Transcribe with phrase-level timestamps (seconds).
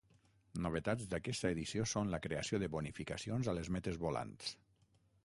[0.65, 4.53] Novetats d'aquesta edició són la creació de bonificacions a les metes volants.